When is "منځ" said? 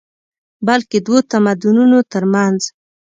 2.33-2.61